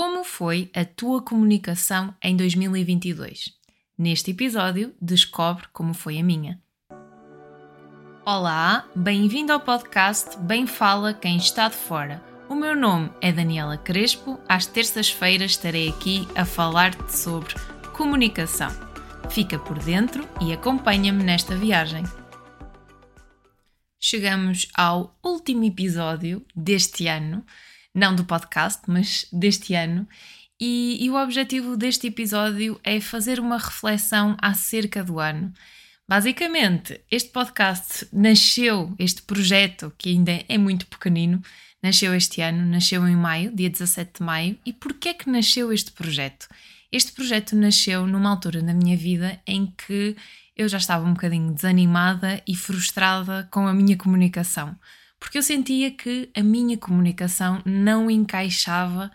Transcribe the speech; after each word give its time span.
Como 0.00 0.24
foi 0.24 0.70
a 0.74 0.82
tua 0.82 1.20
comunicação 1.20 2.14
em 2.24 2.34
2022? 2.34 3.50
Neste 3.98 4.30
episódio, 4.30 4.94
descobre 4.98 5.66
como 5.74 5.92
foi 5.92 6.18
a 6.18 6.24
minha. 6.24 6.58
Olá, 8.24 8.88
bem-vindo 8.96 9.52
ao 9.52 9.60
podcast 9.60 10.38
Bem 10.38 10.66
Fala 10.66 11.12
Quem 11.12 11.36
Está 11.36 11.68
de 11.68 11.76
Fora. 11.76 12.24
O 12.48 12.54
meu 12.54 12.74
nome 12.74 13.10
é 13.20 13.30
Daniela 13.30 13.76
Crespo. 13.76 14.40
Às 14.48 14.64
terças-feiras 14.64 15.50
estarei 15.50 15.90
aqui 15.90 16.26
a 16.34 16.46
falar-te 16.46 17.14
sobre 17.14 17.52
comunicação. 17.94 18.70
Fica 19.28 19.58
por 19.58 19.78
dentro 19.80 20.26
e 20.40 20.50
acompanha-me 20.50 21.22
nesta 21.22 21.54
viagem. 21.54 22.04
Chegamos 23.98 24.66
ao 24.72 25.14
último 25.22 25.64
episódio 25.64 26.42
deste 26.56 27.06
ano 27.06 27.44
não 27.94 28.14
do 28.14 28.24
podcast, 28.24 28.82
mas 28.86 29.26
deste 29.32 29.74
ano. 29.74 30.06
E, 30.60 30.98
e, 31.04 31.10
o 31.10 31.16
objetivo 31.16 31.76
deste 31.76 32.08
episódio 32.08 32.78
é 32.84 33.00
fazer 33.00 33.40
uma 33.40 33.56
reflexão 33.56 34.36
acerca 34.40 35.02
do 35.02 35.18
ano. 35.18 35.52
Basicamente, 36.06 37.00
este 37.10 37.30
podcast 37.30 38.06
nasceu, 38.12 38.94
este 38.98 39.22
projeto, 39.22 39.92
que 39.96 40.10
ainda 40.10 40.44
é 40.48 40.58
muito 40.58 40.86
pequenino, 40.86 41.40
nasceu 41.82 42.14
este 42.14 42.42
ano, 42.42 42.66
nasceu 42.66 43.06
em 43.08 43.16
maio, 43.16 43.54
dia 43.54 43.70
17 43.70 44.18
de 44.18 44.22
maio. 44.22 44.58
E 44.66 44.72
porquê 44.72 45.10
é 45.10 45.14
que 45.14 45.30
nasceu 45.30 45.72
este 45.72 45.92
projeto? 45.92 46.46
Este 46.92 47.12
projeto 47.12 47.56
nasceu 47.56 48.06
numa 48.06 48.28
altura 48.28 48.60
da 48.60 48.74
minha 48.74 48.96
vida 48.96 49.40
em 49.46 49.66
que 49.66 50.16
eu 50.56 50.68
já 50.68 50.78
estava 50.78 51.06
um 51.06 51.14
bocadinho 51.14 51.54
desanimada 51.54 52.42
e 52.46 52.54
frustrada 52.54 53.48
com 53.50 53.66
a 53.66 53.72
minha 53.72 53.96
comunicação 53.96 54.76
porque 55.20 55.38
eu 55.38 55.42
sentia 55.42 55.90
que 55.90 56.30
a 56.34 56.42
minha 56.42 56.78
comunicação 56.78 57.62
não 57.64 58.10
encaixava 58.10 59.12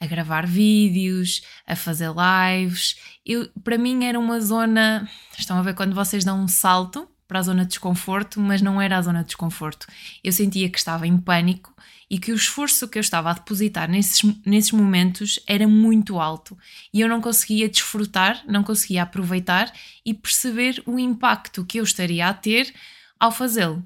a 0.00 0.06
gravar 0.06 0.46
vídeos, 0.46 1.42
a 1.66 1.76
fazer 1.76 2.08
lives. 2.08 2.96
Eu, 3.26 3.50
para 3.62 3.76
mim 3.76 4.04
era 4.04 4.18
uma 4.18 4.40
zona. 4.40 5.06
Estão 5.36 5.58
a 5.58 5.62
ver 5.62 5.74
quando 5.74 5.94
vocês 5.94 6.24
dão 6.24 6.40
um 6.42 6.48
salto 6.48 7.06
para 7.28 7.38
a 7.38 7.42
zona 7.42 7.64
de 7.64 7.70
desconforto, 7.70 8.40
mas 8.40 8.62
não 8.62 8.80
era 8.80 8.96
a 8.96 9.02
zona 9.02 9.20
de 9.20 9.26
desconforto. 9.26 9.86
Eu 10.24 10.32
sentia 10.32 10.70
que 10.70 10.78
estava 10.78 11.06
em 11.06 11.18
pânico 11.18 11.74
e 12.08 12.18
que 12.18 12.32
o 12.32 12.34
esforço 12.34 12.88
que 12.88 12.98
eu 12.98 13.00
estava 13.00 13.30
a 13.30 13.34
depositar 13.34 13.88
nesses, 13.88 14.22
nesses 14.44 14.72
momentos 14.72 15.38
era 15.46 15.68
muito 15.68 16.18
alto 16.18 16.58
e 16.92 17.00
eu 17.00 17.08
não 17.08 17.20
conseguia 17.20 17.68
desfrutar, 17.68 18.42
não 18.48 18.64
conseguia 18.64 19.04
aproveitar 19.04 19.72
e 20.04 20.12
perceber 20.12 20.82
o 20.86 20.98
impacto 20.98 21.64
que 21.64 21.78
eu 21.78 21.84
estaria 21.84 22.26
a 22.26 22.34
ter 22.34 22.74
ao 23.18 23.30
fazê-lo. 23.30 23.84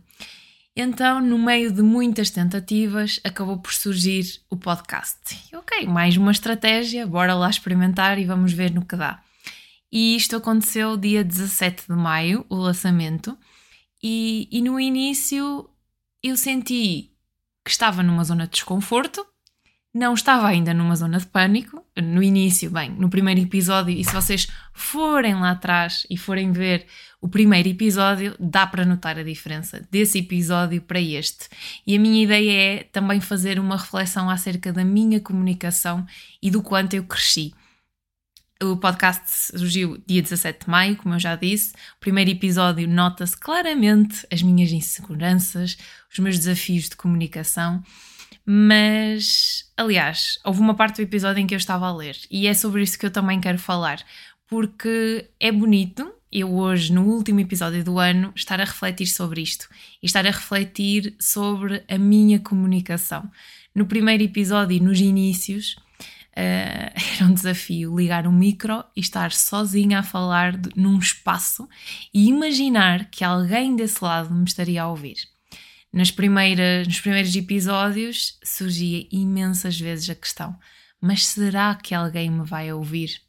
Então, 0.77 1.21
no 1.21 1.39
meio 1.39 1.73
de 1.73 1.83
muitas 1.83 2.31
tentativas, 2.31 3.21
acabou 3.23 3.59
por 3.59 3.73
surgir 3.73 4.41
o 4.51 4.57
podcast. 4.57 5.55
Ok, 5.55 5.87
mais 5.87 6.17
uma 6.17 6.33
estratégia, 6.33 7.07
bora 7.07 7.33
lá 7.33 7.49
experimentar 7.49 8.19
e 8.19 8.25
vamos 8.25 8.53
ver 8.53 8.73
no 8.73 8.85
que 8.85 8.97
dá. 8.97 9.23
E 9.93 10.17
isto 10.17 10.35
aconteceu 10.35 10.97
dia 10.97 11.23
17 11.23 11.85
de 11.89 11.95
maio, 11.95 12.45
o 12.49 12.57
lançamento, 12.57 13.39
e, 14.03 14.49
e 14.51 14.61
no 14.61 14.81
início 14.81 15.71
eu 16.21 16.37
senti 16.37 17.13
que 17.65 17.71
estava 17.71 18.03
numa 18.03 18.25
zona 18.25 18.45
de 18.45 18.55
desconforto, 18.55 19.25
não 19.95 20.13
estava 20.13 20.49
ainda 20.49 20.75
numa 20.75 20.97
zona 20.97 21.19
de 21.19 21.27
pânico. 21.27 21.81
No 21.97 22.21
início, 22.21 22.69
bem, 22.69 22.91
no 22.91 23.09
primeiro 23.09 23.41
episódio, 23.41 23.97
e 23.97 24.05
se 24.05 24.13
vocês 24.13 24.49
forem 24.73 25.37
lá 25.37 25.53
atrás 25.53 26.05
e 26.11 26.17
forem 26.17 26.51
ver 26.51 26.87
o 27.21 27.29
primeiro 27.29 27.69
episódio, 27.69 28.35
dá 28.41 28.67
para 28.67 28.85
notar 28.85 29.17
a 29.17 29.23
diferença 29.23 29.87
desse 29.93 30.19
episódio 30.19 30.83
para 30.83 31.01
este. 31.01 31.49
E 31.87 31.95
a 31.95 32.01
minha 32.01 32.25
ideia 32.25 32.81
é 32.81 32.83
também 32.83 33.21
fazer 33.21 33.61
uma 33.61 33.77
reflexão 33.77 34.29
acerca 34.29 34.73
da 34.73 34.85
minha 34.85 35.21
comunicação 35.21 36.05
e 36.43 36.51
do 36.51 36.61
quanto 36.61 36.95
eu 36.95 37.05
cresci. 37.05 37.55
O 38.61 38.77
podcast 38.77 39.57
surgiu 39.57 40.03
dia 40.07 40.23
17 40.23 40.65
de 40.65 40.71
maio, 40.71 40.97
como 40.97 41.15
eu 41.15 41.21
já 41.21 41.37
disse. 41.37 41.73
O 41.97 42.01
primeiro 42.01 42.31
episódio 42.31 42.89
nota-se 42.89 43.37
claramente 43.37 44.27
as 44.33 44.43
minhas 44.43 44.73
inseguranças, 44.73 45.77
os 46.13 46.19
meus 46.19 46.39
desafios 46.39 46.89
de 46.89 46.97
comunicação. 46.97 47.83
Mas, 48.45 49.71
aliás, 49.77 50.39
houve 50.45 50.61
uma 50.61 50.75
parte 50.75 50.97
do 50.97 51.03
episódio 51.03 51.41
em 51.41 51.47
que 51.47 51.55
eu 51.55 51.59
estava 51.59 51.87
a 51.87 51.95
ler 51.95 52.17
e 52.31 52.47
é 52.47 52.55
sobre 52.55 52.83
isso 52.83 52.99
que 52.99 53.07
eu 53.07 53.11
também 53.11 53.41
quero 53.41 53.59
falar, 53.59 54.05
porque 54.47 55.29
é 55.41 55.51
bonito 55.51 56.13
eu 56.35 56.53
hoje, 56.53 56.93
no 56.93 57.05
último 57.05 57.39
episódio 57.39 57.85
do 57.85 57.99
ano, 58.01 58.33
estar 58.35 58.61
a 58.61 58.65
refletir 58.65 59.07
sobre 59.07 59.41
isto 59.41 59.69
e 60.03 60.07
estar 60.07 60.27
a 60.27 60.31
refletir 60.31 61.15
sobre 61.21 61.85
a 61.89 61.97
minha 61.97 62.41
comunicação. 62.41 63.31
No 63.73 63.87
primeiro 63.87 64.25
episódio, 64.25 64.83
nos 64.83 65.01
inícios, 65.01 65.77
Uh, 66.37 66.91
era 67.15 67.31
um 67.31 67.33
desafio 67.33 67.97
ligar 67.97 68.27
um 68.27 68.33
micro 68.33 68.83
e 68.97 69.01
estar 69.01 69.31
sozinha 69.31 70.01
a 70.01 70.03
falar 70.03 70.57
de, 70.57 70.69
num 70.75 70.99
espaço 70.99 71.69
e 72.13 72.27
imaginar 72.27 73.05
que 73.09 73.23
alguém 73.23 73.77
desse 73.77 74.03
lado 74.03 74.35
me 74.35 74.43
estaria 74.43 74.83
a 74.83 74.89
ouvir 74.89 75.15
nas 75.95 76.11
primeiras, 76.11 76.89
nos 76.89 77.01
primeiros 77.01 77.35
episódios 77.37 78.37
surgia 78.43 79.07
imensas 79.13 79.79
vezes 79.79 80.11
a 80.11 80.15
questão: 80.17 80.59
mas 81.01 81.25
será 81.25 81.75
que 81.77 81.95
alguém 81.95 82.29
me 82.29 82.45
vai 82.45 82.73
ouvir? 82.73 83.21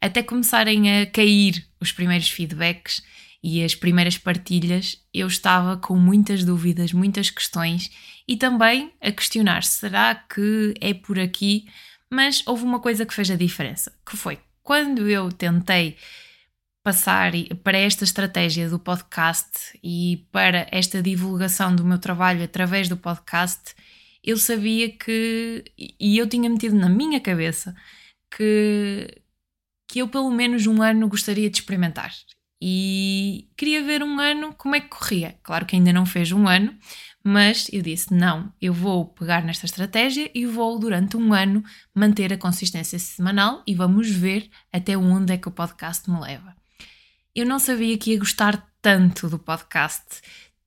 Até 0.00 0.22
começarem 0.22 1.02
a 1.02 1.06
cair 1.06 1.66
os 1.78 1.92
primeiros 1.92 2.30
feedbacks 2.30 3.02
e 3.42 3.62
as 3.62 3.74
primeiras 3.74 4.16
partilhas, 4.16 4.98
eu 5.12 5.26
estava 5.26 5.76
com 5.76 5.94
muitas 5.96 6.42
dúvidas, 6.42 6.92
muitas 6.94 7.28
questões 7.28 7.90
e 8.26 8.34
também 8.34 8.92
a 8.98 9.12
questionar: 9.12 9.62
será 9.62 10.14
que 10.14 10.72
é 10.80 10.94
por 10.94 11.18
aqui? 11.18 11.66
Mas 12.08 12.42
houve 12.46 12.64
uma 12.64 12.80
coisa 12.80 13.04
que 13.04 13.14
fez 13.14 13.30
a 13.30 13.36
diferença, 13.36 13.92
que 14.08 14.16
foi 14.16 14.38
quando 14.62 15.08
eu 15.08 15.30
tentei 15.30 15.96
passar 16.82 17.32
para 17.62 17.78
esta 17.78 18.04
estratégia 18.04 18.68
do 18.68 18.78
podcast 18.78 19.78
e 19.82 20.26
para 20.32 20.66
esta 20.70 21.02
divulgação 21.02 21.74
do 21.74 21.84
meu 21.84 21.98
trabalho 21.98 22.42
através 22.42 22.88
do 22.88 22.96
podcast, 22.96 23.74
eu 24.24 24.36
sabia 24.36 24.90
que, 24.90 25.64
e 25.78 26.18
eu 26.18 26.26
tinha 26.28 26.48
metido 26.48 26.76
na 26.76 26.88
minha 26.88 27.20
cabeça, 27.20 27.74
que, 28.34 29.22
que 29.88 29.98
eu 30.00 30.08
pelo 30.08 30.30
menos 30.30 30.66
um 30.66 30.82
ano 30.82 31.08
gostaria 31.08 31.50
de 31.50 31.58
experimentar. 31.58 32.12
E 32.62 33.48
queria 33.56 33.82
ver 33.82 34.02
um 34.02 34.20
ano 34.20 34.54
como 34.54 34.76
é 34.76 34.80
que 34.80 34.88
corria. 34.88 35.38
Claro 35.42 35.64
que 35.64 35.76
ainda 35.76 35.92
não 35.94 36.04
fez 36.04 36.30
um 36.30 36.46
ano, 36.46 36.76
mas 37.24 37.68
eu 37.72 37.80
disse: 37.80 38.12
não, 38.12 38.52
eu 38.60 38.74
vou 38.74 39.06
pegar 39.06 39.42
nesta 39.42 39.64
estratégia 39.64 40.30
e 40.34 40.44
vou 40.44 40.78
durante 40.78 41.16
um 41.16 41.32
ano 41.32 41.64
manter 41.94 42.32
a 42.34 42.38
consistência 42.38 42.98
semanal 42.98 43.62
e 43.66 43.74
vamos 43.74 44.10
ver 44.10 44.50
até 44.70 44.96
onde 44.96 45.32
é 45.32 45.38
que 45.38 45.48
o 45.48 45.52
podcast 45.52 46.10
me 46.10 46.20
leva 46.20 46.59
eu 47.34 47.46
não 47.46 47.58
sabia 47.58 47.96
que 47.96 48.10
ia 48.10 48.18
gostar 48.18 48.66
tanto 48.82 49.28
do 49.28 49.38
podcast, 49.38 50.20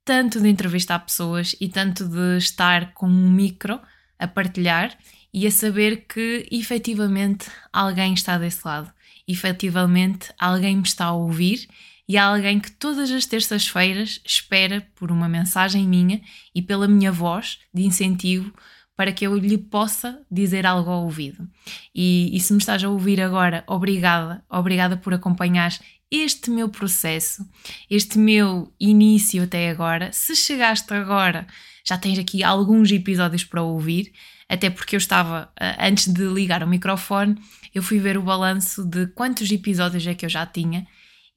tanto 0.06 0.40
de 0.40 0.48
entrevistar 0.48 1.00
pessoas 1.00 1.56
e 1.60 1.68
tanto 1.68 2.08
de 2.08 2.38
estar 2.38 2.94
com 2.94 3.08
um 3.08 3.32
micro 3.32 3.80
a 4.18 4.28
partilhar 4.28 4.98
e 5.34 5.48
a 5.48 5.52
saber 5.52 6.06
que 6.08 6.48
efetivamente 6.52 7.50
alguém 7.72 8.14
está 8.14 8.38
desse 8.38 8.66
lado, 8.66 8.92
efetivamente 9.28 10.32
alguém 10.40 10.78
me 10.78 10.84
está 10.84 11.06
a 11.06 11.14
ouvir 11.14 11.68
e 12.08 12.18
há 12.18 12.26
alguém 12.26 12.60
que 12.60 12.72
todas 12.72 13.10
as 13.12 13.26
terças-feiras 13.26 14.22
espera 14.26 14.86
por 14.96 15.12
uma 15.12 15.28
mensagem 15.28 15.88
minha 15.88 16.22
e 16.54 16.62
pela 16.62 16.88
minha 16.88 17.12
voz 17.12 17.60
de 17.74 17.84
incentivo 17.84 18.54
para 18.96 19.12
que 19.12 19.26
eu 19.26 19.36
lhe 19.36 19.58
possa 19.58 20.22
dizer 20.30 20.66
algo 20.66 20.92
ao 20.92 21.04
ouvido. 21.04 21.50
E, 21.96 22.30
e 22.32 22.40
se 22.40 22.54
me 22.54 22.60
estás 22.60 22.84
a 22.84 22.90
ouvir 22.90 23.20
agora, 23.22 23.64
obrigada, 23.68 24.44
obrigada 24.50 24.96
por 24.98 25.14
acompanhar 25.14 25.74
este 26.14 26.52
meu 26.52 26.70
processo, 26.70 27.44
este 27.90 28.20
meu 28.20 28.72
início 28.80 29.42
até 29.42 29.72
agora. 29.72 30.12
Se 30.14 30.36
chegaste 30.36 30.94
agora, 30.94 31.48
já 31.84 31.98
tens 31.98 32.20
aqui 32.20 32.44
alguns 32.44 32.92
episódios 32.92 33.44
para 33.44 33.64
ouvir, 33.64 34.14
até 34.48 34.70
porque 34.70 34.96
eu 34.96 35.00
estava, 35.00 35.52
eh, 35.60 35.76
antes 35.80 36.08
de 36.08 36.24
ligar 36.26 36.62
o 36.62 36.68
microfone, 36.68 37.36
eu 37.74 37.82
fui 37.82 37.98
ver 37.98 38.16
o 38.16 38.22
balanço 38.22 38.86
de 38.86 39.08
quantos 39.08 39.50
episódios 39.52 40.06
é 40.06 40.14
que 40.14 40.24
eu 40.24 40.30
já 40.30 40.46
tinha. 40.46 40.86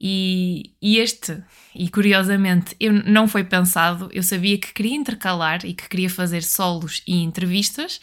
E, 0.01 0.75
e, 0.81 0.99
este, 0.99 1.43
e 1.75 1.89
curiosamente, 1.89 2.77
eu, 2.79 2.93
não 2.93 3.27
foi 3.27 3.45
pensado, 3.45 4.11
eu 4.13 4.23
sabia 4.23 4.59
que 4.59 4.73
queria 4.73 4.95
intercalar 4.95 5.65
e 5.65 5.73
que 5.73 5.89
queria 5.89 6.11
fazer 6.11 6.43
solos 6.43 7.03
e 7.07 7.23
entrevistas, 7.23 8.01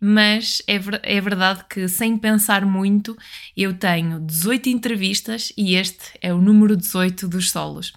mas 0.00 0.62
é, 0.66 0.80
é 1.02 1.20
verdade 1.20 1.64
que 1.68 1.88
sem 1.88 2.16
pensar 2.16 2.64
muito 2.64 3.16
eu 3.56 3.74
tenho 3.74 4.20
18 4.20 4.68
entrevistas 4.68 5.52
e 5.56 5.74
este 5.74 6.12
é 6.20 6.32
o 6.32 6.40
número 6.40 6.76
18 6.76 7.28
dos 7.28 7.50
solos. 7.50 7.92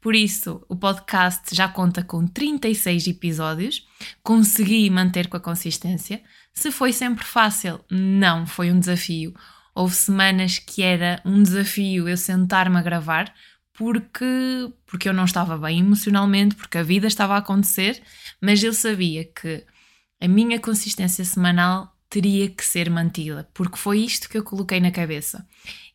Por 0.00 0.14
isso, 0.14 0.62
o 0.68 0.76
podcast 0.76 1.54
já 1.54 1.68
conta 1.68 2.02
com 2.02 2.26
36 2.26 3.06
episódios, 3.08 3.86
consegui 4.22 4.88
manter 4.90 5.28
com 5.28 5.36
a 5.36 5.40
consistência. 5.40 6.22
Se 6.52 6.70
foi 6.70 6.92
sempre 6.92 7.24
fácil, 7.24 7.80
não, 7.90 8.46
foi 8.46 8.70
um 8.70 8.78
desafio. 8.78 9.34
Houve 9.76 9.94
semanas 9.94 10.58
que 10.58 10.82
era 10.82 11.20
um 11.22 11.42
desafio 11.42 12.08
eu 12.08 12.16
sentar-me 12.16 12.78
a 12.78 12.82
gravar, 12.82 13.30
porque, 13.74 14.24
porque 14.86 15.06
eu 15.06 15.12
não 15.12 15.26
estava 15.26 15.58
bem 15.58 15.80
emocionalmente, 15.80 16.54
porque 16.54 16.78
a 16.78 16.82
vida 16.82 17.06
estava 17.06 17.34
a 17.34 17.38
acontecer, 17.38 18.02
mas 18.40 18.64
eu 18.64 18.72
sabia 18.72 19.26
que 19.26 19.66
a 20.18 20.26
minha 20.26 20.58
consistência 20.58 21.22
semanal 21.26 21.94
teria 22.08 22.48
que 22.48 22.64
ser 22.64 22.88
mantida, 22.88 23.46
porque 23.52 23.76
foi 23.76 23.98
isto 23.98 24.30
que 24.30 24.38
eu 24.38 24.42
coloquei 24.42 24.80
na 24.80 24.90
cabeça. 24.90 25.46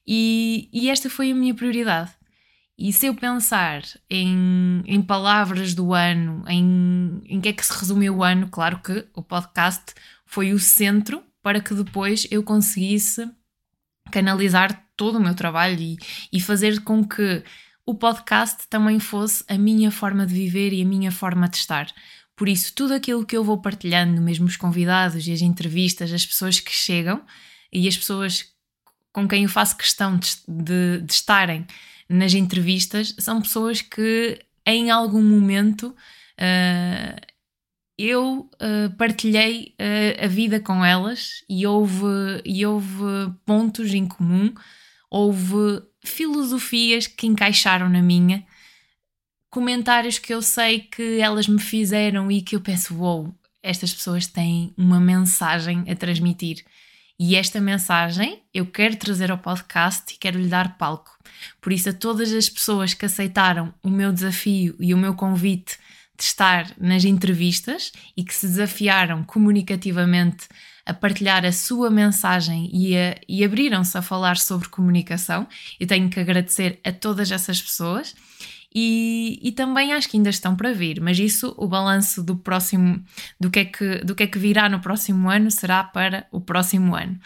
E, 0.05 0.69
e 0.71 0.87
esta 0.87 1.09
foi 1.09 1.31
a 1.31 1.35
minha 1.35 1.55
prioridade. 1.55 2.11
E 2.77 2.93
se 2.93 3.07
eu 3.07 3.15
pensar 3.15 3.81
em, 4.07 4.83
em 4.85 5.01
palavras 5.01 5.73
do 5.73 5.91
ano, 5.91 6.43
em, 6.47 7.19
em 7.25 7.41
que 7.41 7.49
é 7.49 7.53
que 7.53 7.65
se 7.65 7.73
resumiu 7.73 8.17
o 8.17 8.23
ano, 8.23 8.47
claro 8.47 8.79
que 8.79 9.07
o 9.15 9.23
podcast 9.23 9.95
foi 10.23 10.53
o 10.53 10.59
centro 10.59 11.23
para 11.41 11.59
que 11.59 11.73
depois 11.73 12.27
eu 12.29 12.43
conseguisse 12.43 13.27
canalizar 14.11 14.85
todo 14.95 15.17
o 15.17 15.21
meu 15.21 15.33
trabalho 15.33 15.79
e, 15.79 15.97
e 16.31 16.39
fazer 16.39 16.81
com 16.81 17.03
que 17.03 17.43
o 17.85 17.95
podcast 17.95 18.67
também 18.69 18.99
fosse 18.99 19.43
a 19.47 19.57
minha 19.57 19.89
forma 19.89 20.25
de 20.25 20.33
viver 20.33 20.73
e 20.73 20.81
a 20.81 20.85
minha 20.85 21.11
forma 21.11 21.49
de 21.49 21.57
estar. 21.57 21.91
Por 22.35 22.47
isso, 22.47 22.73
tudo 22.73 22.93
aquilo 22.93 23.25
que 23.25 23.35
eu 23.35 23.43
vou 23.43 23.61
partilhando, 23.61 24.21
mesmo 24.21 24.45
os 24.45 24.57
convidados 24.57 25.27
e 25.27 25.31
as 25.31 25.41
entrevistas, 25.41 26.11
as 26.11 26.25
pessoas 26.25 26.59
que 26.59 26.71
chegam 26.71 27.21
e 27.71 27.87
as 27.87 27.97
pessoas 27.97 28.45
com 29.11 29.27
quem 29.27 29.43
eu 29.43 29.49
faço 29.49 29.77
questão 29.77 30.17
de, 30.17 30.37
de, 30.47 31.01
de 31.01 31.13
estarem 31.13 31.65
nas 32.07 32.33
entrevistas, 32.33 33.13
são 33.19 33.41
pessoas 33.41 33.81
que 33.81 34.39
em 34.65 34.89
algum 34.89 35.23
momento 35.23 35.87
uh, 35.87 37.30
eu 38.03 38.49
uh, 38.55 38.95
partilhei 38.97 39.75
uh, 39.79 40.25
a 40.25 40.27
vida 40.27 40.59
com 40.59 40.83
elas 40.83 41.43
e 41.49 41.65
houve, 41.67 42.05
e 42.45 42.65
houve 42.65 43.03
pontos 43.45 43.93
em 43.93 44.07
comum, 44.07 44.53
houve 45.09 45.83
filosofias 46.03 47.07
que 47.07 47.27
encaixaram 47.27 47.89
na 47.89 48.01
minha, 48.01 48.45
comentários 49.49 50.17
que 50.17 50.33
eu 50.33 50.41
sei 50.41 50.79
que 50.79 51.19
elas 51.19 51.47
me 51.47 51.59
fizeram 51.59 52.31
e 52.31 52.41
que 52.41 52.55
eu 52.55 52.61
penso, 52.61 52.95
wow, 52.95 53.33
estas 53.61 53.93
pessoas 53.93 54.25
têm 54.25 54.73
uma 54.77 54.99
mensagem 54.99 55.83
a 55.89 55.95
transmitir. 55.95 56.63
E 57.19 57.35
esta 57.35 57.61
mensagem 57.61 58.41
eu 58.51 58.65
quero 58.65 58.95
trazer 58.95 59.29
ao 59.29 59.37
podcast 59.37 60.11
e 60.11 60.17
quero 60.17 60.39
lhe 60.39 60.47
dar 60.47 60.77
palco. 60.77 61.15
Por 61.61 61.71
isso, 61.71 61.89
a 61.89 61.93
todas 61.93 62.33
as 62.33 62.49
pessoas 62.49 62.95
que 62.95 63.05
aceitaram 63.05 63.71
o 63.83 63.89
meu 63.89 64.11
desafio 64.11 64.75
e 64.79 64.91
o 64.91 64.97
meu 64.97 65.13
convite 65.13 65.77
estar 66.23 66.71
nas 66.79 67.03
entrevistas 67.03 67.91
e 68.15 68.23
que 68.23 68.33
se 68.33 68.47
desafiaram 68.47 69.23
comunicativamente 69.23 70.47
a 70.85 70.93
partilhar 70.93 71.45
a 71.45 71.51
sua 71.51 71.89
mensagem 71.89 72.69
e, 72.73 72.93
e 73.27 73.43
abriram-se 73.43 73.97
a 73.97 74.01
falar 74.01 74.37
sobre 74.37 74.69
comunicação. 74.69 75.47
Eu 75.79 75.87
tenho 75.87 76.09
que 76.09 76.19
agradecer 76.19 76.79
a 76.83 76.91
todas 76.91 77.31
essas 77.31 77.61
pessoas. 77.61 78.15
E, 78.73 79.37
e, 79.43 79.51
também 79.51 79.91
acho 79.91 80.07
que 80.07 80.15
ainda 80.15 80.29
estão 80.29 80.55
para 80.55 80.71
vir, 80.71 81.01
mas 81.01 81.19
isso, 81.19 81.53
o 81.57 81.67
balanço 81.67 82.23
do 82.23 82.37
próximo, 82.37 83.03
do 83.37 83.51
que, 83.51 83.59
é 83.59 83.65
que, 83.65 83.97
do 83.97 84.15
que 84.15 84.23
é 84.23 84.27
que 84.27 84.39
virá 84.39 84.69
no 84.69 84.79
próximo 84.79 85.29
ano, 85.29 85.51
será 85.51 85.83
para 85.83 86.25
o 86.31 86.39
próximo 86.39 86.95
ano. 86.95 87.19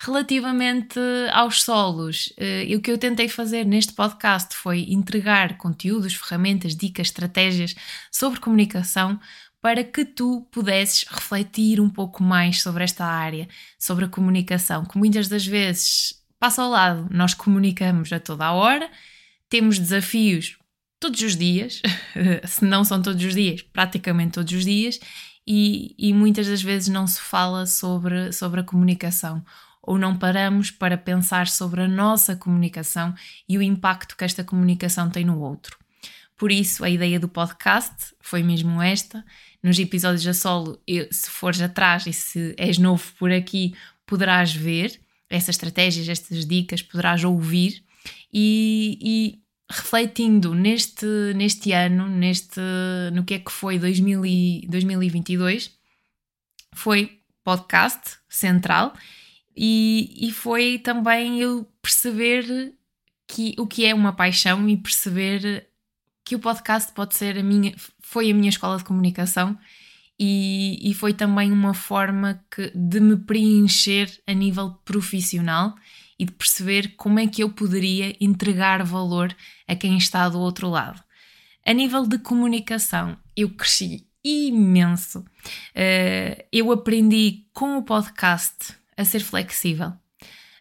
Relativamente 0.00 1.00
aos 1.32 1.64
solos, 1.64 2.32
eh, 2.36 2.68
o 2.76 2.80
que 2.80 2.88
eu 2.88 2.96
tentei 2.96 3.28
fazer 3.28 3.64
neste 3.64 3.92
podcast 3.92 4.54
foi 4.54 4.86
entregar 4.88 5.58
conteúdos, 5.58 6.14
ferramentas, 6.14 6.76
dicas, 6.76 7.08
estratégias 7.08 7.74
sobre 8.12 8.38
comunicação 8.38 9.18
para 9.60 9.82
que 9.82 10.04
tu 10.04 10.46
pudesses 10.52 11.04
refletir 11.08 11.80
um 11.80 11.90
pouco 11.90 12.22
mais 12.22 12.62
sobre 12.62 12.84
esta 12.84 13.04
área, 13.04 13.48
sobre 13.76 14.04
a 14.04 14.08
comunicação, 14.08 14.84
que 14.84 14.96
muitas 14.96 15.26
das 15.26 15.44
vezes 15.44 16.14
passa 16.38 16.62
ao 16.62 16.70
lado. 16.70 17.08
Nós 17.10 17.34
comunicamos 17.34 18.12
a 18.12 18.20
toda 18.20 18.46
a 18.46 18.52
hora, 18.52 18.88
temos 19.48 19.80
desafios 19.80 20.56
todos 21.00 21.20
os 21.22 21.36
dias, 21.36 21.82
se 22.46 22.64
não 22.64 22.84
são 22.84 23.02
todos 23.02 23.24
os 23.24 23.34
dias, 23.34 23.62
praticamente 23.62 24.34
todos 24.34 24.52
os 24.52 24.64
dias, 24.64 25.00
e, 25.44 25.96
e 25.98 26.12
muitas 26.12 26.46
das 26.46 26.62
vezes 26.62 26.88
não 26.88 27.06
se 27.06 27.20
fala 27.20 27.66
sobre, 27.66 28.32
sobre 28.32 28.60
a 28.60 28.64
comunicação 28.64 29.42
ou 29.88 29.96
não 29.96 30.14
paramos 30.14 30.70
para 30.70 30.98
pensar 30.98 31.48
sobre 31.48 31.80
a 31.80 31.88
nossa 31.88 32.36
comunicação 32.36 33.14
e 33.48 33.56
o 33.56 33.62
impacto 33.62 34.18
que 34.18 34.24
esta 34.24 34.44
comunicação 34.44 35.08
tem 35.08 35.24
no 35.24 35.40
outro. 35.40 35.78
Por 36.36 36.52
isso, 36.52 36.84
a 36.84 36.90
ideia 36.90 37.18
do 37.18 37.26
podcast 37.26 38.14
foi 38.20 38.42
mesmo 38.42 38.82
esta. 38.82 39.24
Nos 39.62 39.78
episódios 39.78 40.26
a 40.26 40.34
solo, 40.34 40.78
se 41.10 41.30
fores 41.30 41.62
atrás 41.62 42.06
e 42.06 42.12
se 42.12 42.54
és 42.58 42.76
novo 42.76 43.02
por 43.18 43.32
aqui, 43.32 43.74
poderás 44.04 44.52
ver 44.52 45.00
essas 45.30 45.54
estratégias, 45.54 46.06
estas 46.06 46.44
dicas, 46.44 46.82
poderás 46.82 47.24
ouvir 47.24 47.82
e, 48.30 48.98
e 49.00 49.42
refletindo 49.70 50.54
neste, 50.54 51.06
neste 51.34 51.72
ano, 51.72 52.10
neste, 52.10 52.60
no 53.14 53.24
que 53.24 53.32
é 53.32 53.38
que 53.38 53.50
foi 53.50 53.78
2000 53.78 54.26
e, 54.26 54.66
2022, 54.68 55.70
foi 56.74 57.22
podcast 57.42 58.18
central 58.28 58.92
e, 59.60 60.28
e 60.28 60.30
foi 60.30 60.78
também 60.78 61.40
eu 61.40 61.66
perceber 61.82 62.74
que, 63.26 63.56
o 63.58 63.66
que 63.66 63.84
é 63.84 63.92
uma 63.92 64.12
paixão 64.12 64.68
e 64.68 64.76
perceber 64.76 65.68
que 66.24 66.36
o 66.36 66.38
podcast 66.38 66.92
pode 66.92 67.16
ser 67.16 67.36
a 67.36 67.42
minha, 67.42 67.74
foi 67.98 68.30
a 68.30 68.34
minha 68.34 68.50
escola 68.50 68.78
de 68.78 68.84
comunicação 68.84 69.58
e, 70.16 70.78
e 70.80 70.94
foi 70.94 71.12
também 71.12 71.50
uma 71.50 71.74
forma 71.74 72.40
que, 72.54 72.70
de 72.72 73.00
me 73.00 73.16
preencher 73.16 74.08
a 74.28 74.32
nível 74.32 74.78
profissional 74.84 75.74
e 76.16 76.24
de 76.24 76.32
perceber 76.32 76.94
como 76.96 77.18
é 77.18 77.26
que 77.26 77.42
eu 77.42 77.50
poderia 77.50 78.16
entregar 78.20 78.84
valor 78.84 79.34
a 79.66 79.74
quem 79.74 79.98
está 79.98 80.28
do 80.28 80.38
outro 80.38 80.68
lado. 80.68 81.02
A 81.66 81.72
nível 81.72 82.06
de 82.06 82.18
comunicação, 82.18 83.16
eu 83.36 83.50
cresci 83.50 84.06
imenso. 84.22 85.18
Uh, 85.18 86.44
eu 86.52 86.70
aprendi 86.70 87.46
com 87.52 87.76
o 87.76 87.82
podcast 87.82 88.78
a 88.98 89.04
ser 89.04 89.20
flexível, 89.20 89.92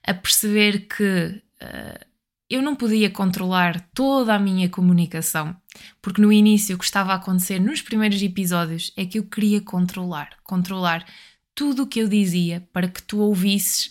a 0.04 0.14
perceber 0.14 0.88
que 0.88 1.42
uh, 1.62 2.06
eu 2.50 2.62
não 2.62 2.76
podia 2.76 3.10
controlar 3.10 3.90
toda 3.94 4.36
a 4.36 4.40
minha 4.40 4.70
comunicação, 4.70 5.56
porque 6.02 6.22
no 6.22 6.32
início 6.32 6.76
o 6.76 6.80
que 6.80 6.86
estava 6.86 7.12
a 7.12 7.16
acontecer 7.16 7.60
nos 7.60 7.82
primeiros 7.82 8.22
episódios 8.22 8.94
é 8.96 9.06
que 9.06 9.18
eu 9.18 9.24
queria 9.24 9.60
controlar, 9.60 10.30
controlar 10.44 11.04
tudo 11.56 11.84
o 11.84 11.88
que 11.88 12.00
eu 12.00 12.08
dizia 12.08 12.66
para 12.72 12.88
que 12.88 13.02
tu 13.02 13.18
ouvisses 13.18 13.88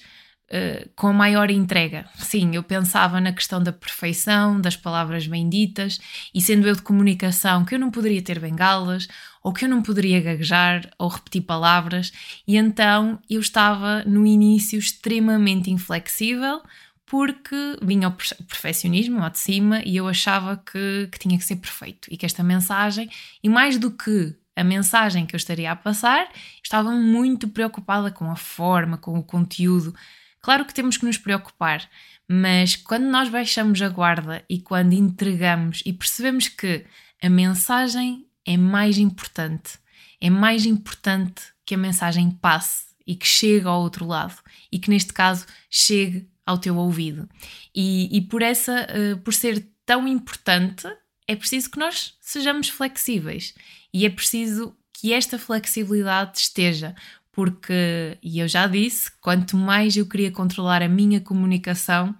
uh, 0.50 0.88
com 0.94 1.12
maior 1.12 1.50
entrega. 1.50 2.08
Sim, 2.14 2.54
eu 2.54 2.62
pensava 2.62 3.20
na 3.20 3.32
questão 3.32 3.60
da 3.60 3.72
perfeição, 3.72 4.60
das 4.60 4.76
palavras 4.76 5.26
benditas, 5.26 5.98
e 6.32 6.40
sendo 6.40 6.68
eu 6.68 6.76
de 6.76 6.82
comunicação 6.82 7.64
que 7.64 7.74
eu 7.74 7.78
não 7.80 7.90
poderia 7.90 8.22
ter 8.22 8.38
bengalas 8.38 9.08
ou 9.46 9.52
que 9.52 9.64
eu 9.64 9.68
não 9.68 9.80
poderia 9.80 10.20
gaguejar 10.20 10.90
ou 10.98 11.06
repetir 11.06 11.40
palavras, 11.40 12.12
e 12.48 12.56
então 12.56 13.16
eu 13.30 13.40
estava 13.40 14.02
no 14.02 14.26
início 14.26 14.76
extremamente 14.76 15.70
inflexível 15.70 16.60
porque 17.06 17.78
vinha 17.80 18.08
o 18.08 18.10
perfeccionismo 18.10 19.20
lá 19.20 19.28
de 19.28 19.38
cima 19.38 19.80
e 19.86 19.96
eu 19.96 20.08
achava 20.08 20.56
que, 20.56 21.08
que 21.12 21.18
tinha 21.20 21.38
que 21.38 21.44
ser 21.44 21.54
perfeito 21.54 22.08
e 22.10 22.16
que 22.16 22.26
esta 22.26 22.42
mensagem, 22.42 23.08
e 23.40 23.48
mais 23.48 23.78
do 23.78 23.92
que 23.92 24.34
a 24.56 24.64
mensagem 24.64 25.24
que 25.24 25.36
eu 25.36 25.38
estaria 25.38 25.70
a 25.70 25.76
passar, 25.76 26.28
estava 26.60 26.90
muito 26.90 27.46
preocupada 27.46 28.10
com 28.10 28.28
a 28.28 28.34
forma, 28.34 28.98
com 28.98 29.16
o 29.16 29.22
conteúdo. 29.22 29.94
Claro 30.40 30.64
que 30.64 30.74
temos 30.74 30.96
que 30.96 31.06
nos 31.06 31.18
preocupar, 31.18 31.88
mas 32.28 32.74
quando 32.74 33.04
nós 33.04 33.28
baixamos 33.28 33.80
a 33.80 33.88
guarda 33.88 34.44
e 34.50 34.58
quando 34.58 34.92
entregamos 34.92 35.84
e 35.86 35.92
percebemos 35.92 36.48
que 36.48 36.84
a 37.22 37.30
mensagem 37.30 38.25
é 38.46 38.56
mais 38.56 38.96
importante. 38.96 39.78
É 40.20 40.30
mais 40.30 40.64
importante 40.64 41.42
que 41.64 41.74
a 41.74 41.78
mensagem 41.78 42.30
passe 42.30 42.86
e 43.06 43.14
que 43.14 43.26
chegue 43.26 43.66
ao 43.66 43.82
outro 43.82 44.06
lado 44.06 44.36
e 44.70 44.78
que 44.78 44.88
neste 44.88 45.12
caso 45.12 45.44
chegue 45.68 46.28
ao 46.44 46.58
teu 46.58 46.76
ouvido. 46.76 47.28
E, 47.74 48.16
e 48.16 48.20
por 48.20 48.40
essa, 48.40 48.86
uh, 48.86 49.18
por 49.18 49.34
ser 49.34 49.68
tão 49.84 50.06
importante, 50.06 50.86
é 51.26 51.34
preciso 51.34 51.70
que 51.70 51.78
nós 51.78 52.14
sejamos 52.20 52.68
flexíveis 52.68 53.54
e 53.92 54.06
é 54.06 54.10
preciso 54.10 54.76
que 54.92 55.12
esta 55.12 55.38
flexibilidade 55.38 56.38
esteja, 56.38 56.94
porque, 57.32 58.16
e 58.22 58.38
eu 58.38 58.48
já 58.48 58.66
disse, 58.66 59.10
quanto 59.20 59.56
mais 59.56 59.96
eu 59.96 60.06
queria 60.06 60.30
controlar 60.30 60.82
a 60.82 60.88
minha 60.88 61.20
comunicação, 61.20 62.16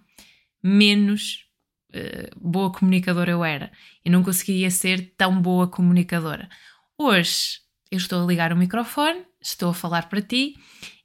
menos 0.62 1.45
boa 2.40 2.72
comunicadora 2.72 3.30
eu 3.30 3.44
era. 3.44 3.70
Eu 4.04 4.12
não 4.12 4.22
conseguia 4.22 4.70
ser 4.70 5.14
tão 5.16 5.40
boa 5.40 5.66
comunicadora. 5.68 6.48
Hoje 6.98 7.60
eu 7.90 7.98
estou 7.98 8.22
a 8.22 8.26
ligar 8.26 8.52
o 8.52 8.56
microfone, 8.56 9.22
estou 9.40 9.70
a 9.70 9.74
falar 9.74 10.08
para 10.08 10.20
ti 10.20 10.56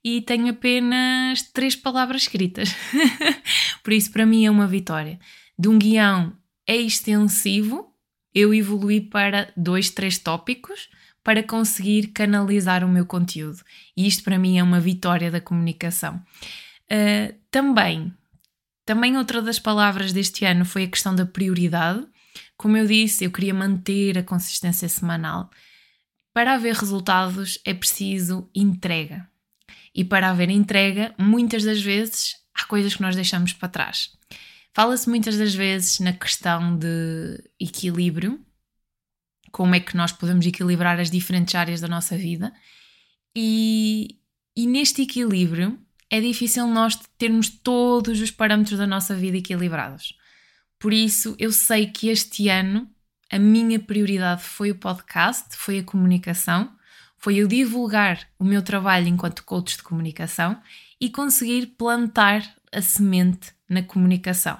e 0.04 0.22
tenho 0.22 0.50
apenas 0.50 1.44
três 1.54 1.76
palavras 1.76 2.24
escritas. 2.24 2.76
Por 3.84 3.94
isso, 3.94 4.12
para 4.12 4.26
mim, 4.26 4.46
é 4.46 4.52
uma 4.52 4.68
vitória. 4.68 5.20
De 5.58 5.68
um 5.68 5.78
guião 5.78 6.36
extensivo, 6.68 7.94
eu 8.34 8.54
evolui 8.54 9.02
para 9.02 9.52
dois, 9.56 9.90
três 9.90 10.18
tópicos 10.18 10.90
para 11.24 11.44
conseguir 11.44 12.08
canalizar 12.08 12.84
o 12.84 12.90
meu 12.90 13.06
conteúdo. 13.06 13.60
E 13.96 14.08
isto, 14.08 14.24
para 14.24 14.40
mim, 14.40 14.58
é 14.58 14.64
uma 14.64 14.80
vitória 14.80 15.30
da 15.30 15.40
comunicação. 15.40 16.16
Uh, 16.92 17.36
também 17.52 18.12
também 18.92 19.16
outra 19.16 19.42
das 19.42 19.58
palavras 19.58 20.12
deste 20.12 20.44
ano 20.44 20.66
foi 20.66 20.84
a 20.84 20.88
questão 20.90 21.16
da 21.16 21.26
prioridade. 21.26 22.06
Como 22.58 22.76
eu 22.76 22.86
disse, 22.86 23.24
eu 23.24 23.32
queria 23.32 23.54
manter 23.54 24.18
a 24.18 24.24
consistência 24.24 24.90
semanal. 24.90 25.50
Para 26.34 26.56
haver 26.56 26.76
resultados 26.76 27.58
é 27.64 27.74
preciso 27.74 28.50
entrega. 28.54 29.26
E 29.96 30.04
para 30.04 30.30
haver 30.30 30.50
entrega, 30.50 31.16
muitas 31.18 31.64
das 31.64 31.82
vezes 31.82 32.36
há 32.54 32.66
coisas 32.66 32.94
que 32.94 33.02
nós 33.02 33.16
deixamos 33.16 33.54
para 33.54 33.70
trás. 33.70 34.10
Fala-se 34.74 35.08
muitas 35.08 35.38
das 35.38 35.56
vezes 35.56 36.02
na 36.02 36.12
questão 36.12 36.78
de 36.78 37.42
equilíbrio, 37.58 38.46
como 39.54 39.74
é 39.74 39.80
que 39.80 39.96
nós 39.96 40.12
podemos 40.12 40.46
equilibrar 40.46 41.00
as 41.00 41.10
diferentes 41.10 41.56
áreas 41.56 41.80
da 41.80 41.88
nossa 41.88 42.18
vida, 42.18 42.52
e, 43.34 44.20
e 44.54 44.68
neste 44.68 45.04
equilíbrio 45.04 45.80
é 46.12 46.20
difícil 46.20 46.68
nós 46.68 47.00
termos 47.18 47.50
todos 47.50 48.20
os 48.20 48.30
parâmetros 48.30 48.78
da 48.78 48.86
nossa 48.86 49.16
vida 49.16 49.38
equilibrados. 49.38 50.14
Por 50.78 50.92
isso, 50.92 51.36
eu 51.40 51.54
sei 51.54 51.88
que 51.88 52.10
este 52.10 52.50
ano 52.50 52.88
a 53.32 53.40
minha 53.40 53.80
prioridade 53.80 54.44
foi 54.44 54.72
o 54.72 54.76
podcast, 54.76 55.56
foi 55.56 55.80
a 55.80 55.84
comunicação, 55.84 56.70
foi 57.18 57.38
eu 57.38 57.48
divulgar 57.48 58.28
o 58.38 58.44
meu 58.44 58.62
trabalho 58.62 59.08
enquanto 59.08 59.46
coach 59.46 59.78
de 59.78 59.84
comunicação 59.84 60.62
e 61.00 61.10
conseguir 61.10 61.68
plantar 61.78 62.44
a 62.74 62.82
semente 62.82 63.54
na 63.70 63.82
comunicação 63.82 64.60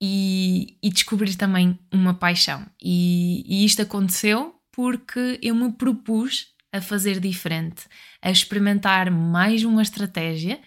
e, 0.00 0.76
e 0.82 0.90
descobrir 0.90 1.36
também 1.36 1.78
uma 1.92 2.14
paixão. 2.14 2.66
E, 2.82 3.44
e 3.46 3.64
isto 3.64 3.80
aconteceu 3.80 4.56
porque 4.72 5.38
eu 5.40 5.54
me 5.54 5.70
propus 5.72 6.53
a 6.74 6.80
fazer 6.80 7.20
diferente, 7.20 7.84
a 8.20 8.32
experimentar 8.32 9.08
mais 9.08 9.62
uma 9.62 9.80
estratégia. 9.80 10.58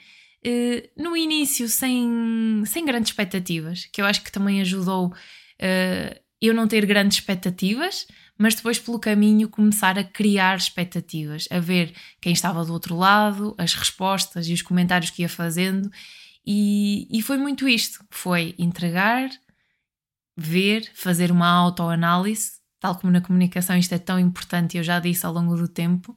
Uh, 0.46 1.04
no 1.04 1.18
início, 1.18 1.68
sem, 1.68 2.64
sem 2.66 2.86
grandes 2.86 3.12
expectativas, 3.12 3.86
que 3.92 4.02
eu 4.02 4.06
acho 4.06 4.24
que 4.24 4.32
também 4.32 4.62
ajudou 4.62 5.08
uh, 5.08 6.20
eu 6.42 6.54
não 6.54 6.66
ter 6.66 6.86
grandes 6.86 7.18
expectativas, 7.18 8.08
mas 8.38 8.56
depois 8.56 8.80
pelo 8.80 9.00
caminho 9.00 9.50
começar 9.50 10.00
a 10.00 10.04
criar 10.04 10.56
expectativas, 10.56 11.46
a 11.52 11.60
ver 11.60 11.94
quem 12.22 12.32
estava 12.32 12.64
do 12.64 12.72
outro 12.72 12.96
lado, 12.96 13.54
as 13.58 13.74
respostas 13.74 14.48
e 14.48 14.54
os 14.54 14.62
comentários 14.62 15.10
que 15.10 15.24
ia 15.24 15.30
fazendo. 15.30 15.92
E, 16.46 17.06
e 17.12 17.22
foi 17.22 17.38
muito 17.38 17.68
isto: 17.68 18.00
foi 18.10 18.56
entregar, 18.58 19.30
ver, 20.38 20.90
fazer 20.94 21.32
uma 21.32 21.50
autoanálise, 21.50 22.52
tal 22.79 22.96
como 22.96 23.12
na 23.12 23.22
comunicação 23.22 23.77
isto 23.77 23.93
é 23.93 24.00
tão 24.00 24.19
importante, 24.19 24.77
eu 24.77 24.84
já 24.84 25.00
disse 25.00 25.25
ao 25.25 25.34
longo 25.34 25.55
do 25.55 25.67
tempo, 25.67 26.15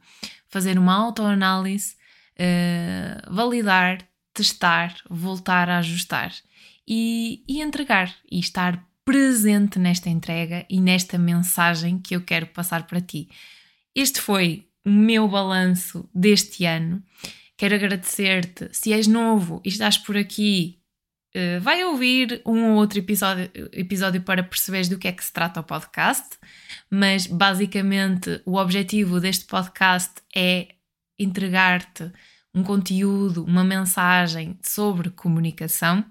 fazer 0.48 0.78
uma 0.78 0.94
autoanálise, 0.94 1.94
uh, 2.34 3.34
validar, 3.34 3.98
testar, 4.34 4.94
voltar 5.08 5.68
a 5.68 5.78
ajustar 5.78 6.32
e, 6.86 7.44
e 7.48 7.60
entregar 7.60 8.14
e 8.30 8.38
estar 8.38 8.84
presente 9.04 9.78
nesta 9.78 10.08
entrega 10.08 10.66
e 10.68 10.80
nesta 10.80 11.18
mensagem 11.18 11.98
que 11.98 12.14
eu 12.14 12.20
quero 12.20 12.46
passar 12.46 12.86
para 12.86 13.00
ti. 13.00 13.28
Este 13.94 14.20
foi 14.20 14.68
o 14.84 14.90
meu 14.90 15.28
balanço 15.28 16.08
deste 16.14 16.64
ano. 16.64 17.02
Quero 17.56 17.74
agradecer-te. 17.74 18.68
Se 18.72 18.92
és 18.92 19.06
novo 19.06 19.60
e 19.64 19.68
estás 19.68 19.98
por 19.98 20.16
aqui, 20.16 20.79
eh, 21.32 21.58
vai 21.60 21.84
ouvir 21.84 22.42
um 22.44 22.70
ou 22.70 22.76
outro 22.76 22.98
episódio, 22.98 23.50
episódio 23.72 24.20
para 24.22 24.42
perceberes 24.42 24.88
do 24.88 24.98
que 24.98 25.08
é 25.08 25.12
que 25.12 25.24
se 25.24 25.32
trata 25.32 25.60
o 25.60 25.64
podcast, 25.64 26.38
mas 26.90 27.26
basicamente 27.26 28.40
o 28.44 28.56
objetivo 28.56 29.20
deste 29.20 29.44
podcast 29.44 30.14
é 30.34 30.68
entregar-te 31.18 32.10
um 32.54 32.64
conteúdo, 32.64 33.44
uma 33.44 33.62
mensagem 33.62 34.58
sobre 34.62 35.10
comunicação 35.10 36.04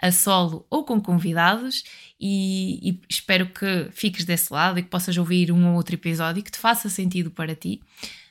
a 0.00 0.10
solo 0.10 0.66
ou 0.68 0.84
com 0.84 1.00
convidados 1.00 1.84
e, 2.20 2.90
e, 2.90 3.00
espero 3.08 3.46
que 3.46 3.88
fiques 3.92 4.24
desse 4.24 4.52
lado 4.52 4.78
e 4.78 4.82
que 4.82 4.88
possas 4.88 5.16
ouvir 5.16 5.52
um 5.52 5.68
ou 5.68 5.76
outro 5.76 5.94
episódio 5.94 6.42
que 6.42 6.50
te 6.50 6.58
faça 6.58 6.88
sentido 6.88 7.30
para 7.30 7.54
ti. 7.54 7.80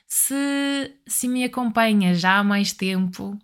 Se, 0.06 0.94
se 1.06 1.26
me 1.26 1.42
acompanhas 1.42 2.20
já 2.20 2.38
há 2.38 2.44
mais 2.44 2.72
tempo, 2.72 3.38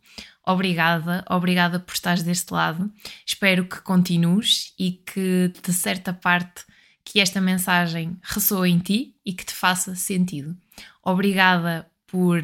obrigada, 0.52 1.24
obrigada 1.28 1.78
por 1.78 1.94
estares 1.94 2.22
deste 2.22 2.52
lado. 2.52 2.90
Espero 3.24 3.64
que 3.66 3.80
continues 3.80 4.74
e 4.78 4.92
que 4.92 5.52
de 5.62 5.72
certa 5.72 6.12
parte 6.12 6.64
que 7.04 7.20
esta 7.20 7.40
mensagem 7.40 8.16
ressoe 8.22 8.70
em 8.70 8.78
ti 8.78 9.16
e 9.24 9.32
que 9.32 9.44
te 9.44 9.54
faça 9.54 9.94
sentido. 9.94 10.56
Obrigada 11.02 11.90
por 12.06 12.42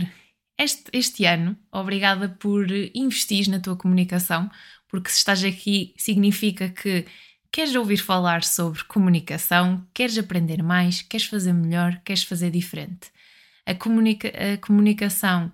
este, 0.58 0.84
este 0.92 1.26
ano, 1.26 1.56
obrigada 1.70 2.28
por 2.28 2.66
investir 2.94 3.48
na 3.48 3.60
tua 3.60 3.76
comunicação, 3.76 4.50
porque 4.88 5.10
se 5.10 5.18
estás 5.18 5.44
aqui 5.44 5.94
significa 5.96 6.68
que 6.70 7.04
queres 7.52 7.74
ouvir 7.74 7.98
falar 7.98 8.42
sobre 8.42 8.82
comunicação, 8.84 9.86
queres 9.92 10.16
aprender 10.16 10.62
mais, 10.62 11.02
queres 11.02 11.26
fazer 11.26 11.52
melhor, 11.52 12.00
queres 12.04 12.22
fazer 12.22 12.50
diferente. 12.50 13.10
A, 13.66 13.74
comunica 13.74 14.28
a 14.28 14.56
comunicação 14.58 15.52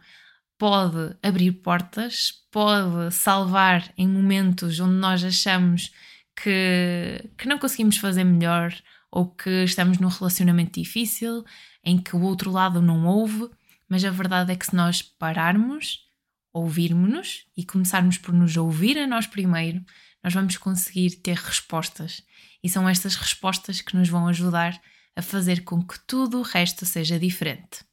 pode 0.63 1.17
abrir 1.25 1.51
portas, 1.55 2.35
pode 2.53 3.13
salvar 3.13 3.93
em 3.99 4.07
momentos 4.07 4.79
onde 4.79 4.95
nós 4.95 5.25
achamos 5.25 5.93
que, 6.41 7.31
que 7.37 7.49
não 7.49 7.59
conseguimos 7.59 7.97
fazer 7.97 8.23
melhor 8.23 8.73
ou 9.11 9.27
que 9.27 9.65
estamos 9.65 9.99
num 9.99 10.07
relacionamento 10.07 10.79
difícil, 10.79 11.45
em 11.83 11.99
que 11.99 12.15
o 12.15 12.23
outro 12.23 12.53
lado 12.53 12.81
não 12.81 13.05
ouve, 13.09 13.51
mas 13.89 14.05
a 14.05 14.11
verdade 14.13 14.53
é 14.53 14.55
que 14.55 14.67
se 14.67 14.77
nós 14.77 15.03
pararmos 15.03 16.07
ouvirmos-nos 16.53 17.45
e 17.57 17.65
começarmos 17.65 18.17
por 18.17 18.33
nos 18.33 18.57
ouvir 18.57 18.97
a 18.99 19.07
nós 19.09 19.27
primeiro, 19.27 19.85
nós 20.23 20.33
vamos 20.33 20.57
conseguir 20.59 21.17
ter 21.17 21.39
respostas. 21.39 22.23
E 22.63 22.69
são 22.69 22.89
estas 22.89 23.17
respostas 23.17 23.81
que 23.81 23.97
nos 23.97 24.09
vão 24.09 24.29
ajudar 24.29 24.81
a 25.17 25.23
fazer 25.23 25.65
com 25.65 25.83
que 25.83 25.99
tudo 26.07 26.39
o 26.39 26.43
resto 26.43 26.87
seja 26.87 27.19
diferente. 27.19 27.85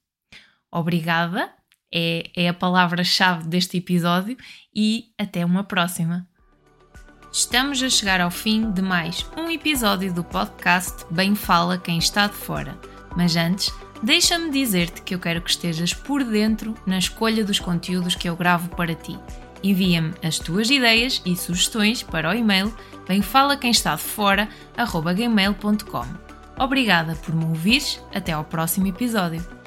Obrigada 0.72 1.52
é, 1.94 2.30
é 2.36 2.50
a 2.50 2.54
palavra-chave 2.54 3.48
deste 3.48 3.78
episódio 3.78 4.38
e 4.74 5.06
até 5.18 5.46
uma 5.46 5.64
próxima. 5.64 6.28
Estamos 7.32 7.82
a 7.84 7.90
chegar 7.90 8.22
ao 8.22 8.32
fim 8.32 8.72
de 8.72 8.82
mais 8.82 9.26
um 9.38 9.50
episódio 9.50 10.14
do 10.14 10.24
podcast 10.24 11.06
Bem 11.12 11.36
Fala 11.36 11.78
Quem 11.78 12.00
Está 12.00 12.28
de 12.28 12.34
Fora. 12.34 12.80
Mas 13.16 13.36
antes, 13.36 13.72
Deixa-me 14.02 14.50
dizer-te 14.50 15.02
que 15.02 15.14
eu 15.14 15.20
quero 15.20 15.42
que 15.42 15.50
estejas 15.50 15.94
por 15.94 16.24
dentro 16.24 16.74
na 16.86 16.98
escolha 16.98 17.44
dos 17.44 17.60
conteúdos 17.60 18.16
que 18.16 18.30
eu 18.30 18.36
gravo 18.36 18.70
para 18.70 18.96
ti. 18.96 19.20
Envia-me 19.62 20.14
as 20.24 20.40
tuas 20.40 20.70
ideias 20.70 21.22
e 21.26 21.36
sugestões 21.36 22.02
para 22.02 22.30
o 22.30 22.34
e-mail 22.34 22.74
bemfalaquemestadefora.gmail.com 23.08 26.06
Obrigada 26.58 27.14
por 27.16 27.36
me 27.36 27.44
ouvires, 27.46 28.02
até 28.14 28.32
ao 28.32 28.46
próximo 28.46 28.88
episódio. 28.88 29.59